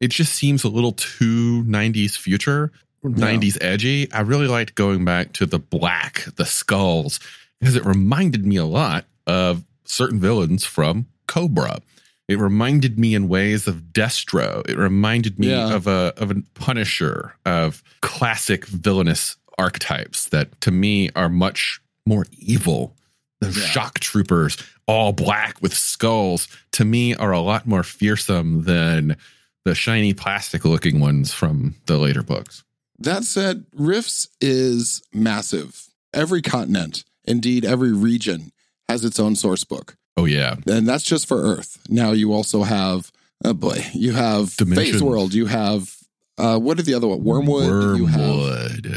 it 0.00 0.10
just 0.10 0.32
seems 0.32 0.64
a 0.64 0.68
little 0.68 0.92
too 0.92 1.62
90s 1.64 2.16
future, 2.16 2.72
90s 3.04 3.56
edgy. 3.60 4.10
I 4.12 4.22
really 4.22 4.48
liked 4.48 4.74
going 4.74 5.04
back 5.04 5.32
to 5.34 5.46
the 5.46 5.60
black, 5.60 6.24
the 6.36 6.44
skulls, 6.44 7.20
because 7.60 7.76
it 7.76 7.84
reminded 7.84 8.44
me 8.44 8.56
a 8.56 8.64
lot 8.64 9.04
of 9.28 9.62
certain 9.84 10.18
villains 10.18 10.64
from 10.64 11.06
Cobra. 11.28 11.80
It 12.26 12.38
reminded 12.38 12.98
me 12.98 13.14
in 13.14 13.28
ways 13.28 13.68
of 13.68 13.92
Destro. 13.92 14.68
It 14.68 14.76
reminded 14.76 15.38
me 15.38 15.50
Yeah. 15.50 15.74
of 15.74 15.86
a 15.86 16.12
of 16.16 16.30
a 16.32 16.42
Punisher, 16.54 17.34
of 17.46 17.82
classic 18.00 18.64
villainous 18.66 19.36
archetypes 19.58 20.28
that 20.28 20.60
to 20.62 20.70
me 20.70 21.10
are 21.16 21.28
much 21.28 21.80
more 22.06 22.26
evil. 22.38 22.94
The 23.40 23.48
Yeah. 23.50 23.66
shock 23.66 23.98
troopers, 24.00 24.56
all 24.86 25.12
black 25.12 25.60
with 25.60 25.74
skulls, 25.74 26.48
to 26.72 26.84
me 26.84 27.14
are 27.14 27.32
a 27.32 27.40
lot 27.40 27.66
more 27.66 27.82
fearsome 27.82 28.64
than 28.64 29.16
the 29.64 29.74
shiny 29.74 30.14
plastic 30.14 30.64
looking 30.64 31.00
ones 31.00 31.32
from 31.32 31.74
the 31.86 31.98
later 31.98 32.22
books. 32.22 32.62
that 32.98 33.24
said, 33.24 33.64
Rifts 33.74 34.28
is 34.40 35.02
massive. 35.12 35.88
Every 36.14 36.40
continent, 36.42 37.04
indeed 37.24 37.64
every 37.64 37.92
region, 37.92 38.52
has 38.88 39.04
its 39.04 39.18
own 39.18 39.34
source 39.34 39.64
book. 39.64 39.96
Oh 40.16 40.26
yeah. 40.26 40.56
and 40.66 40.86
that's 40.86 41.02
just 41.02 41.26
for 41.26 41.42
Earth. 41.42 41.78
Now 41.88 42.12
you 42.12 42.32
also 42.32 42.62
have, 42.62 43.10
oh 43.44 43.52
boy, 43.52 43.84
you 43.94 44.12
have 44.12 44.54
Dimensions. 44.56 44.92
Phase 44.92 45.02
World. 45.02 45.34
You 45.34 45.46
have 45.46 45.96
uh, 46.38 46.58
what 46.58 46.78
are 46.78 46.82
the 46.82 46.94
other 46.94 47.08
one? 47.08 47.22
Wormwood. 47.24 47.98
You 47.98 48.06
have 48.06 48.20
Wormwood. 48.20 48.96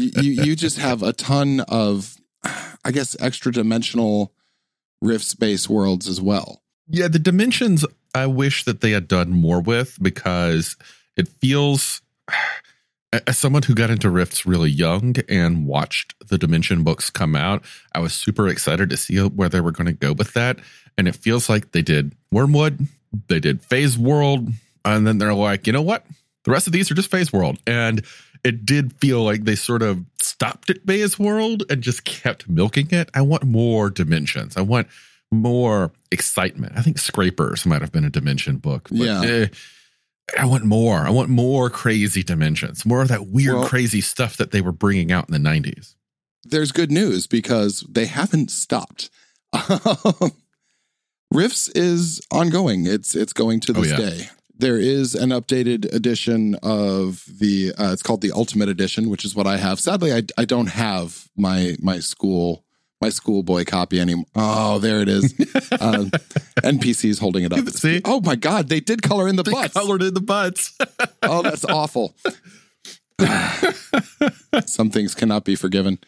You, 0.00 0.42
you 0.44 0.56
just 0.56 0.78
have 0.78 1.02
a 1.02 1.12
ton 1.12 1.60
of, 1.60 2.16
I 2.84 2.90
guess, 2.92 3.16
extra 3.20 3.52
dimensional 3.52 4.32
rift 5.00 5.24
space 5.24 5.68
worlds 5.68 6.08
as 6.08 6.20
well. 6.20 6.62
Yeah, 6.88 7.08
the 7.08 7.18
dimensions 7.18 7.84
I 8.14 8.26
wish 8.26 8.64
that 8.64 8.80
they 8.80 8.92
had 8.92 9.08
done 9.08 9.30
more 9.30 9.60
with 9.60 9.98
because 10.00 10.76
it 11.16 11.28
feels 11.28 12.00
as 13.26 13.38
someone 13.38 13.62
who 13.62 13.74
got 13.74 13.90
into 13.90 14.10
rifts 14.10 14.46
really 14.46 14.70
young 14.70 15.14
and 15.28 15.66
watched 15.66 16.14
the 16.28 16.38
dimension 16.38 16.82
books 16.82 17.10
come 17.10 17.36
out, 17.36 17.64
I 17.94 18.00
was 18.00 18.12
super 18.12 18.48
excited 18.48 18.90
to 18.90 18.96
see 18.96 19.18
where 19.18 19.48
they 19.48 19.60
were 19.60 19.70
going 19.70 19.86
to 19.86 19.92
go 19.92 20.12
with 20.12 20.32
that. 20.34 20.58
And 20.98 21.06
it 21.08 21.16
feels 21.16 21.48
like 21.48 21.72
they 21.72 21.82
did 21.82 22.14
Wormwood, 22.30 22.86
they 23.28 23.40
did 23.40 23.62
Phase 23.62 23.96
World, 23.96 24.48
and 24.84 25.06
then 25.06 25.18
they're 25.18 25.34
like, 25.34 25.66
you 25.66 25.72
know 25.72 25.82
what? 25.82 26.04
The 26.44 26.50
rest 26.50 26.66
of 26.66 26.72
these 26.72 26.90
are 26.90 26.94
just 26.94 27.10
Phase 27.10 27.32
World. 27.32 27.58
And 27.66 28.04
it 28.46 28.64
did 28.64 28.92
feel 29.00 29.22
like 29.22 29.44
they 29.44 29.56
sort 29.56 29.82
of 29.82 30.04
stopped 30.20 30.70
at 30.70 30.84
Phase 30.86 31.18
World 31.18 31.64
and 31.68 31.82
just 31.82 32.04
kept 32.04 32.48
milking 32.48 32.88
it. 32.90 33.10
I 33.14 33.20
want 33.22 33.42
more 33.44 33.90
dimensions. 33.90 34.56
I 34.56 34.60
want 34.62 34.86
more 35.32 35.90
excitement. 36.12 36.74
I 36.76 36.82
think 36.82 36.98
Skraypers 36.98 37.66
might 37.66 37.82
have 37.82 37.92
been 37.92 38.04
a 38.04 38.10
dimension 38.10 38.56
book. 38.58 38.88
But 38.90 38.98
Yeah. 38.98 39.22
eh, 39.24 39.46
I 40.38 40.44
want 40.46 40.64
more. 40.64 40.98
I 41.00 41.10
want 41.10 41.28
more 41.28 41.68
crazy 41.70 42.22
dimensions, 42.22 42.84
more 42.86 43.02
of 43.02 43.08
that 43.08 43.26
weird, 43.28 43.54
Well- 43.56 43.68
crazy 43.68 44.00
stuff 44.00 44.36
that 44.36 44.50
they 44.52 44.60
were 44.60 44.72
bringing 44.72 45.10
out 45.12 45.28
in 45.28 45.32
the 45.32 45.38
90s. 45.38 45.94
There's 46.44 46.70
good 46.72 46.90
news 46.92 47.26
because 47.26 47.84
they 47.88 48.06
haven't 48.06 48.50
stopped. 48.52 49.10
Rifts 51.32 51.68
is 51.70 52.20
ongoing. 52.30 52.86
It's 52.86 53.14
it's 53.14 53.32
going 53.32 53.60
to 53.60 53.72
Oh, 53.76 53.80
this 53.82 53.90
yeah. 53.90 53.96
day. 54.10 54.28
There 54.58 54.78
is 54.78 55.14
an 55.14 55.30
updated 55.30 55.92
edition 55.94 56.54
of 56.62 57.24
the. 57.40 57.72
Uh, 57.78 57.92
it's 57.92 58.02
called 58.02 58.22
the 58.22 58.32
Ultimate 58.32 58.68
Edition, 58.68 59.10
which 59.10 59.24
is 59.24 59.34
what 59.34 59.46
I 59.46 59.58
have. 59.58 59.78
Sadly, 59.78 60.12
I 60.14 60.22
I 60.38 60.44
don't 60.46 60.68
have 60.68 61.28
my 61.36 61.76
my 61.80 61.98
school 62.00 62.64
my 63.00 63.10
schoolboy 63.10 63.64
copy 63.66 64.00
anymore. 64.00 64.24
Oh, 64.34 64.78
there 64.78 65.00
it 65.02 65.08
is. 65.08 65.34
uh, 65.72 66.06
NPC's 66.62 67.18
holding 67.18 67.44
it 67.44 67.52
up. 67.52 67.68
See? 67.70 68.00
Oh 68.06 68.20
my 68.22 68.36
God, 68.36 68.68
they 68.70 68.80
did 68.80 69.02
color 69.02 69.28
in 69.28 69.36
the 69.36 69.42
They 69.42 69.52
butts. 69.52 69.74
colored 69.74 70.02
in 70.02 70.14
the 70.14 70.20
butts. 70.22 70.76
Oh, 71.28 71.42
that's 71.42 71.64
awful. 71.64 72.14
Some 74.66 74.90
things 74.90 75.14
cannot 75.14 75.44
be 75.44 75.56
forgiven. 75.56 75.98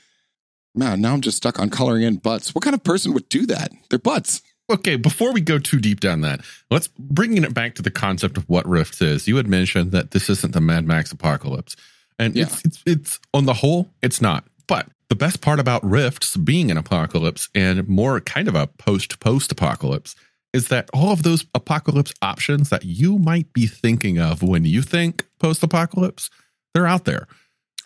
Man, 0.76 1.00
now 1.00 1.12
I'm 1.12 1.22
just 1.22 1.36
stuck 1.38 1.58
on 1.58 1.70
coloring 1.70 2.02
in 2.04 2.16
butts. 2.16 2.54
What 2.54 2.62
kind 2.62 2.74
of 2.74 2.84
person 2.84 3.12
would 3.14 3.28
do 3.28 3.44
that? 3.46 3.72
They're 3.90 3.98
butts. 3.98 4.42
Okay, 4.70 4.96
before 4.96 5.32
we 5.32 5.40
go 5.40 5.58
too 5.58 5.78
deep 5.80 6.00
down 6.00 6.20
that, 6.22 6.40
let's 6.70 6.88
bringing 6.98 7.44
it 7.44 7.54
back 7.54 7.74
to 7.76 7.82
the 7.82 7.90
concept 7.90 8.36
of 8.36 8.48
what 8.48 8.66
Rift 8.68 9.00
is. 9.02 9.26
You 9.28 9.36
had 9.36 9.46
mentioned 9.48 9.92
that 9.92 10.10
this 10.12 10.28
isn't 10.30 10.52
the 10.52 10.60
Mad 10.60 10.86
Max 10.86 11.12
apocalypse. 11.12 11.76
And 12.18 12.34
Yeah. 12.36 12.44
it's, 12.44 12.64
it's 12.64 12.82
it's 12.86 13.20
on 13.32 13.46
the 13.46 13.54
whole, 13.54 13.90
it's 14.02 14.20
not. 14.20 14.44
But 14.66 14.88
the 15.08 15.14
best 15.14 15.40
part 15.40 15.60
about 15.60 15.82
Rifts 15.84 16.36
being 16.36 16.70
an 16.70 16.76
apocalypse 16.76 17.48
and 17.54 17.88
more 17.88 18.20
kind 18.20 18.48
of 18.48 18.54
a 18.54 18.66
post 18.66 19.20
post 19.20 19.50
apocalypse 19.52 20.14
is 20.52 20.68
that 20.68 20.88
all 20.92 21.12
of 21.12 21.22
those 21.22 21.44
apocalypse 21.54 22.12
options 22.22 22.70
that 22.70 22.84
you 22.84 23.18
might 23.18 23.52
be 23.52 23.66
thinking 23.66 24.18
of 24.18 24.42
when 24.42 24.64
you 24.64 24.82
think 24.82 25.24
post 25.38 25.62
apocalypse, 25.62 26.30
they're 26.74 26.86
out 26.86 27.04
there. 27.04 27.26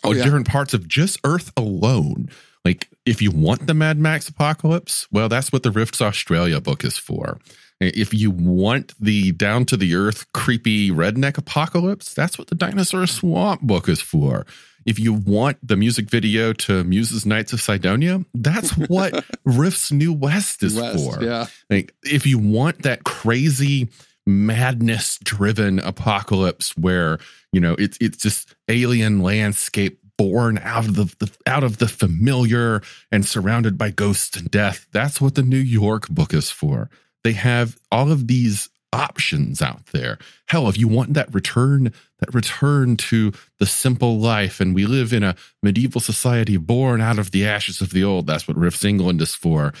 Oh, 0.03 0.11
yeah. 0.13 0.23
different 0.23 0.47
parts 0.47 0.73
of 0.73 0.87
just 0.87 1.19
Earth 1.23 1.51
alone. 1.55 2.29
Like, 2.65 2.89
if 3.05 3.21
you 3.21 3.31
want 3.31 3.67
the 3.67 3.73
Mad 3.73 3.97
Max 3.97 4.29
apocalypse, 4.29 5.07
well, 5.11 5.29
that's 5.29 5.51
what 5.51 5.63
the 5.63 5.71
Rifts 5.71 6.01
Australia 6.01 6.61
book 6.61 6.83
is 6.83 6.97
for. 6.97 7.39
If 7.79 8.13
you 8.13 8.31
want 8.31 8.93
the 8.99 9.31
down 9.33 9.65
to 9.65 9.77
the 9.77 9.95
earth, 9.95 10.31
creepy 10.31 10.89
redneck 10.89 11.37
apocalypse, 11.37 12.13
that's 12.13 12.37
what 12.37 12.47
the 12.47 12.55
Dinosaur 12.55 13.05
Swamp 13.07 13.61
book 13.61 13.89
is 13.89 14.01
for. 14.01 14.45
If 14.85 14.99
you 14.99 15.13
want 15.13 15.57
the 15.65 15.75
music 15.75 16.09
video 16.09 16.53
to 16.53 16.83
Muse's 16.83 17.25
Knights 17.25 17.53
of 17.53 17.61
Cydonia, 17.61 18.23
that's 18.33 18.71
what 18.89 19.25
Rift's 19.43 19.91
New 19.91 20.13
West 20.13 20.63
is 20.63 20.75
West, 20.75 20.97
for. 20.97 21.23
Yeah. 21.23 21.47
Like, 21.69 21.93
if 22.03 22.25
you 22.25 22.37
want 22.37 22.83
that 22.83 23.03
crazy 23.03 23.89
madness 24.25 25.17
driven 25.23 25.79
apocalypse 25.79 26.77
where, 26.77 27.19
you 27.51 27.59
know, 27.59 27.73
it's 27.73 27.97
it's 27.99 28.17
just 28.17 28.55
alien 28.69 29.21
landscape 29.21 29.99
born 30.17 30.59
out 30.59 30.85
of 30.85 30.95
the, 30.95 31.15
the 31.19 31.31
out 31.45 31.63
of 31.63 31.77
the 31.77 31.87
familiar 31.87 32.81
and 33.11 33.25
surrounded 33.25 33.77
by 33.77 33.89
ghosts 33.89 34.37
and 34.37 34.49
death. 34.51 34.87
That's 34.91 35.19
what 35.19 35.35
the 35.35 35.43
New 35.43 35.57
York 35.57 36.09
book 36.09 36.33
is 36.33 36.49
for. 36.49 36.89
They 37.23 37.33
have 37.33 37.77
all 37.91 38.11
of 38.11 38.27
these 38.27 38.69
options 38.93 39.61
out 39.61 39.87
there. 39.87 40.19
Hell, 40.47 40.69
if 40.69 40.77
you 40.77 40.87
want 40.87 41.15
that 41.15 41.33
return, 41.33 41.91
that 42.19 42.33
return 42.33 42.95
to 42.95 43.33
the 43.59 43.65
simple 43.65 44.19
life, 44.19 44.59
and 44.59 44.75
we 44.75 44.85
live 44.85 45.11
in 45.11 45.23
a 45.23 45.35
medieval 45.61 45.99
society 45.99 46.57
born 46.57 47.01
out 47.01 47.19
of 47.19 47.31
the 47.31 47.45
ashes 47.45 47.81
of 47.81 47.91
the 47.91 48.03
old, 48.03 48.27
that's 48.27 48.47
what 48.47 48.57
Rifts 48.57 48.85
England 48.85 49.21
is 49.21 49.33
for. 49.33 49.73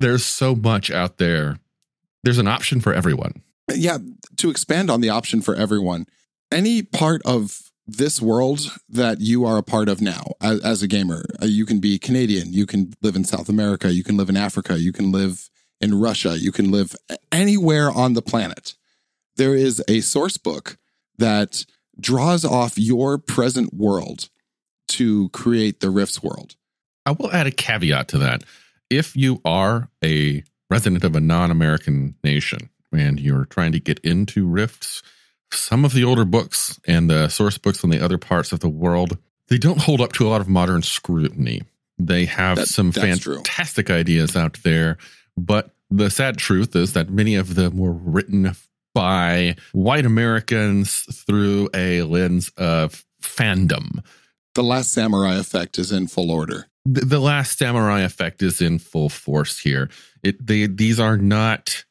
There's 0.00 0.24
so 0.24 0.54
much 0.54 0.90
out 0.90 1.18
there. 1.18 1.58
There's 2.24 2.38
an 2.38 2.48
option 2.48 2.80
for 2.80 2.92
everyone. 2.92 3.42
Yeah. 3.72 3.98
To 4.38 4.50
expand 4.50 4.90
on 4.90 5.00
the 5.00 5.10
option 5.10 5.42
for 5.42 5.54
everyone, 5.54 6.06
any 6.50 6.82
part 6.82 7.22
of 7.24 7.65
this 7.86 8.20
world 8.20 8.76
that 8.88 9.20
you 9.20 9.44
are 9.44 9.58
a 9.58 9.62
part 9.62 9.88
of 9.88 10.00
now 10.00 10.32
as, 10.40 10.60
as 10.64 10.82
a 10.82 10.88
gamer, 10.88 11.24
uh, 11.40 11.46
you 11.46 11.64
can 11.64 11.78
be 11.78 11.98
Canadian, 11.98 12.52
you 12.52 12.66
can 12.66 12.92
live 13.02 13.16
in 13.16 13.24
South 13.24 13.48
America, 13.48 13.92
you 13.92 14.02
can 14.02 14.16
live 14.16 14.28
in 14.28 14.36
Africa, 14.36 14.78
you 14.78 14.92
can 14.92 15.12
live 15.12 15.48
in 15.80 15.98
Russia, 15.98 16.38
you 16.38 16.52
can 16.52 16.70
live 16.70 16.96
anywhere 17.30 17.90
on 17.90 18.14
the 18.14 18.22
planet. 18.22 18.74
There 19.36 19.54
is 19.54 19.82
a 19.88 20.00
source 20.00 20.36
book 20.36 20.78
that 21.18 21.64
draws 21.98 22.44
off 22.44 22.78
your 22.78 23.18
present 23.18 23.72
world 23.74 24.28
to 24.88 25.28
create 25.30 25.80
the 25.80 25.90
Rifts 25.90 26.22
world. 26.22 26.56
I 27.04 27.12
will 27.12 27.32
add 27.32 27.46
a 27.46 27.52
caveat 27.52 28.08
to 28.08 28.18
that. 28.18 28.42
If 28.90 29.16
you 29.16 29.40
are 29.44 29.88
a 30.04 30.44
resident 30.70 31.04
of 31.04 31.14
a 31.14 31.20
non 31.20 31.50
American 31.50 32.16
nation 32.24 32.70
and 32.92 33.20
you're 33.20 33.44
trying 33.44 33.72
to 33.72 33.80
get 33.80 33.98
into 34.00 34.46
Rifts, 34.46 35.02
some 35.52 35.84
of 35.84 35.92
the 35.92 36.04
older 36.04 36.24
books 36.24 36.78
and 36.86 37.08
the 37.10 37.28
source 37.28 37.58
books 37.58 37.82
on 37.84 37.90
the 37.90 38.00
other 38.04 38.18
parts 38.18 38.52
of 38.52 38.60
the 38.60 38.68
world, 38.68 39.18
they 39.48 39.58
don't 39.58 39.80
hold 39.80 40.00
up 40.00 40.12
to 40.14 40.26
a 40.26 40.30
lot 40.30 40.40
of 40.40 40.48
modern 40.48 40.82
scrutiny. 40.82 41.62
They 41.98 42.24
have 42.26 42.56
That- 42.58 42.68
some 42.68 42.90
that's 42.90 43.20
true. 43.20 43.36
fantastic 43.36 43.90
ideas 43.90 44.36
out 44.36 44.58
there, 44.64 44.98
but 45.36 45.74
the 45.90 46.10
sad 46.10 46.36
truth 46.36 46.74
is 46.76 46.92
that 46.94 47.10
many 47.10 47.36
of 47.36 47.54
them 47.54 47.76
were 47.78 47.92
written 47.92 48.54
by 48.94 49.56
white 49.72 50.04
Americans 50.06 51.04
through 51.26 51.68
a 51.74 52.02
lens 52.02 52.50
of 52.56 53.04
fandom. 53.22 54.00
The 54.54 54.64
Last 54.64 54.90
Samurai 54.90 55.36
effect 55.36 55.78
is 55.78 55.92
in 55.92 56.06
full 56.08 56.30
order. 56.30 56.66
the, 56.86 57.02
the 57.04 57.18
last 57.20 57.58
samurai 57.58 58.00
effect 58.02 58.42
is 58.42 58.60
in 58.62 58.78
full 58.78 59.08
force 59.08 59.58
here. 59.58 59.90
It 60.22 60.46
they 60.46 60.66
these 60.66 60.98
are 61.00 61.16
not 61.16 61.84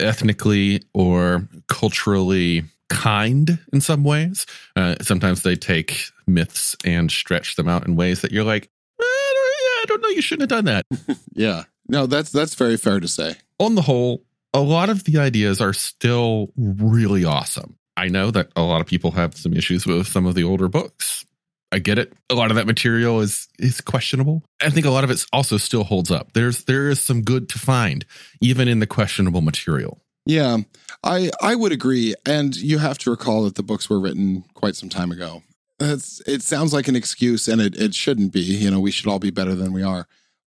ethnically 0.00 0.82
or 0.92 1.48
culturally 1.68 2.64
kind 2.94 3.58
in 3.72 3.80
some 3.80 4.04
ways. 4.04 4.46
Uh, 4.76 4.94
sometimes 5.02 5.42
they 5.42 5.56
take 5.56 6.04
myths 6.26 6.76
and 6.84 7.10
stretch 7.10 7.56
them 7.56 7.68
out 7.68 7.86
in 7.86 7.96
ways 7.96 8.22
that 8.22 8.32
you're 8.32 8.44
like, 8.44 8.70
I 8.98 9.32
don't, 9.34 9.82
I 9.82 9.84
don't 9.88 10.02
no, 10.02 10.08
you 10.14 10.22
shouldn't 10.22 10.50
have 10.50 10.64
done 10.64 10.66
that. 10.66 11.18
Yeah. 11.34 11.64
No, 11.88 12.06
that's 12.06 12.30
that's 12.30 12.54
very 12.54 12.78
fair 12.78 13.00
to 13.00 13.08
say. 13.08 13.34
On 13.58 13.74
the 13.74 13.82
whole, 13.82 14.22
a 14.54 14.60
lot 14.60 14.88
of 14.88 15.04
the 15.04 15.18
ideas 15.18 15.60
are 15.60 15.74
still 15.74 16.50
really 16.56 17.24
awesome. 17.24 17.76
I 17.96 18.08
know 18.08 18.30
that 18.30 18.48
a 18.56 18.62
lot 18.62 18.80
of 18.80 18.86
people 18.86 19.10
have 19.10 19.36
some 19.36 19.52
issues 19.52 19.84
with 19.84 20.06
some 20.06 20.24
of 20.26 20.34
the 20.34 20.44
older 20.44 20.68
books. 20.68 21.26
I 21.72 21.80
get 21.80 21.98
it. 21.98 22.12
A 22.30 22.34
lot 22.34 22.50
of 22.52 22.56
that 22.56 22.66
material 22.66 23.20
is 23.20 23.48
is 23.58 23.80
questionable. 23.80 24.44
I 24.62 24.70
think 24.70 24.86
a 24.86 24.90
lot 24.90 25.04
of 25.04 25.10
it 25.10 25.26
also 25.32 25.56
still 25.56 25.84
holds 25.84 26.10
up. 26.10 26.32
There's 26.32 26.64
there 26.64 26.88
is 26.88 27.00
some 27.00 27.22
good 27.22 27.48
to 27.50 27.58
find 27.58 28.06
even 28.40 28.68
in 28.68 28.78
the 28.78 28.86
questionable 28.86 29.40
material. 29.40 30.00
Yeah, 30.26 30.58
I 31.02 31.30
I 31.40 31.54
would 31.54 31.72
agree. 31.72 32.14
And 32.24 32.56
you 32.56 32.78
have 32.78 32.98
to 32.98 33.10
recall 33.10 33.44
that 33.44 33.56
the 33.56 33.62
books 33.62 33.90
were 33.90 34.00
written 34.00 34.44
quite 34.54 34.76
some 34.76 34.88
time 34.88 35.12
ago. 35.12 35.42
It's, 35.80 36.22
it 36.26 36.42
sounds 36.42 36.72
like 36.72 36.86
an 36.86 36.96
excuse, 36.96 37.48
and 37.48 37.60
it, 37.60 37.76
it 37.76 37.94
shouldn't 37.94 38.32
be. 38.32 38.40
You 38.40 38.70
know, 38.70 38.80
we 38.80 38.90
should 38.90 39.08
all 39.08 39.18
be 39.18 39.30
better 39.30 39.54
than 39.54 39.72
we 39.72 39.82
are. 39.82 40.06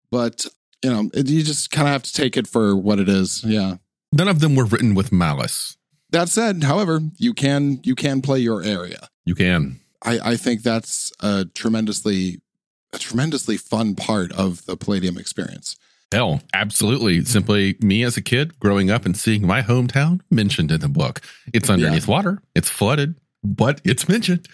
But 0.10 0.48
you 0.84 0.90
know, 0.90 1.10
it, 1.14 1.30
you 1.30 1.44
just 1.44 1.72
kind 1.72 1.88
of 1.88 1.92
have 1.92 2.04
to 2.04 2.14
take 2.14 2.38
it 2.38 2.48
for 2.48 2.76
what 2.76 3.00
it 3.00 3.10
is. 3.10 3.44
Yeah. 3.44 3.76
None 4.14 4.28
of 4.28 4.40
them 4.40 4.56
were 4.56 4.66
written 4.66 4.96
with 4.96 5.12
malice. 5.12 5.78
That 6.12 6.30
said, 6.30 6.64
however, 6.64 7.02
you 7.18 7.34
can 7.34 7.80
you 7.84 7.94
can 7.94 8.22
play 8.22 8.40
your 8.40 8.64
area. 8.64 9.10
You 9.26 9.36
can. 9.36 9.80
I, 10.04 10.20
I 10.32 10.36
think 10.38 10.64
that's 10.64 11.12
a 11.20 11.46
tremendously 11.54 12.40
a 12.94 12.98
tremendously 12.98 13.58
fun 13.58 13.96
part 13.96 14.32
of 14.32 14.66
the 14.66 14.78
Palladium 14.78 15.18
experience. 15.18 15.76
Hell, 16.12 16.42
absolutely. 16.54 17.24
Simply 17.26 17.76
me 17.82 18.04
as 18.04 18.16
a 18.16 18.22
kid 18.22 18.58
growing 18.60 18.90
up 18.90 19.06
and 19.06 19.18
seeing 19.18 19.46
my 19.46 19.62
hometown 19.62 20.22
mentioned 20.32 20.72
in 20.72 20.80
the 20.80 20.88
book. 20.88 21.22
It's 21.54 21.70
underneath 21.70 22.08
water, 22.08 22.42
it's 22.56 22.70
flooded, 22.70 23.16
but 23.44 23.82
it's 23.84 24.08
mentioned. 24.08 24.48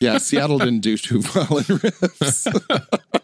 Yeah, 0.00 0.18
Seattle 0.18 0.58
didn't 0.58 0.80
do 0.80 0.96
too 0.96 1.22
well 1.34 1.58
in 1.58 1.76
Rifts. 1.76 2.46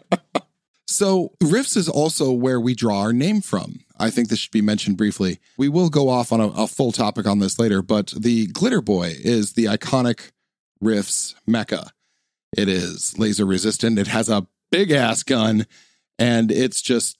so, 0.87 1.33
Rifts 1.41 1.75
is 1.75 1.89
also 1.89 2.31
where 2.31 2.59
we 2.59 2.73
draw 2.73 3.01
our 3.01 3.13
name 3.13 3.41
from. 3.41 3.81
I 3.97 4.09
think 4.09 4.29
this 4.29 4.39
should 4.39 4.51
be 4.51 4.61
mentioned 4.61 4.97
briefly. 4.97 5.39
We 5.57 5.67
will 5.67 5.89
go 5.89 6.09
off 6.09 6.31
on 6.31 6.39
a, 6.39 6.47
a 6.47 6.67
full 6.67 6.93
topic 6.93 7.27
on 7.27 7.39
this 7.39 7.59
later, 7.59 7.81
but 7.81 8.13
the 8.15 8.47
Glitter 8.47 8.81
Boy 8.81 9.13
is 9.19 9.53
the 9.53 9.65
iconic 9.65 10.31
Rifts 10.81 11.35
mecha. 11.49 11.89
It 12.57 12.69
is 12.69 13.17
laser 13.17 13.45
resistant. 13.45 13.99
It 13.99 14.07
has 14.07 14.29
a 14.29 14.47
big 14.71 14.91
ass 14.91 15.23
gun, 15.23 15.67
and 16.17 16.51
it's 16.51 16.81
just 16.81 17.17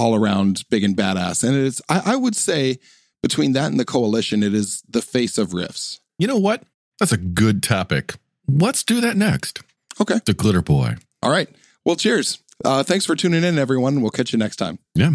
all 0.00 0.14
around 0.14 0.64
big 0.70 0.82
and 0.82 0.96
badass. 0.96 1.44
And 1.46 1.54
it's, 1.54 1.82
I, 1.88 2.14
I 2.14 2.16
would 2.16 2.34
say, 2.34 2.78
between 3.22 3.52
that 3.52 3.70
and 3.70 3.78
the 3.78 3.84
coalition, 3.84 4.42
it 4.42 4.54
is 4.54 4.82
the 4.88 5.02
face 5.02 5.36
of 5.36 5.52
Rifts. 5.52 6.00
You 6.18 6.26
know 6.26 6.38
what? 6.38 6.62
That's 6.98 7.12
a 7.12 7.18
good 7.18 7.62
topic. 7.62 8.14
Let's 8.48 8.82
do 8.82 9.00
that 9.02 9.16
next. 9.16 9.60
Okay. 10.00 10.20
The 10.24 10.32
Glitter 10.34 10.62
Boy. 10.62 10.96
All 11.22 11.30
right. 11.30 11.48
Well, 11.84 11.96
cheers. 11.96 12.42
Uh, 12.64 12.82
thanks 12.82 13.04
for 13.04 13.14
tuning 13.14 13.44
in, 13.44 13.58
everyone. 13.58 14.00
We'll 14.00 14.10
catch 14.10 14.32
you 14.32 14.38
next 14.38 14.56
time. 14.56 14.78
Yeah. 14.94 15.12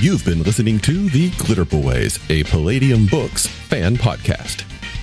You've 0.00 0.24
been 0.24 0.42
listening 0.42 0.80
to 0.80 1.08
The 1.08 1.30
Glitter 1.38 1.64
Boys, 1.64 2.18
a 2.28 2.42
Palladium 2.44 3.06
Books 3.06 3.46
fan 3.46 3.96
podcast. 3.96 4.64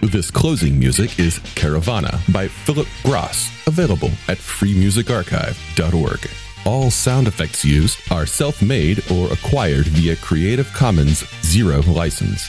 This 0.00 0.30
closing 0.30 0.78
music 0.78 1.18
is 1.18 1.38
Caravana 1.54 2.20
by 2.32 2.48
Phillip 2.48 2.88
Gross, 3.02 3.50
available 3.66 4.10
at 4.28 4.38
freemusicarchive.org. 4.38 6.30
All 6.66 6.90
sound 6.90 7.26
effects 7.28 7.64
used 7.64 7.98
are 8.10 8.26
self 8.26 8.62
made 8.62 9.02
or 9.10 9.32
acquired 9.32 9.86
via 9.86 10.16
Creative 10.16 10.70
Commons 10.72 11.24
Zero 11.42 11.82
license. 11.82 12.48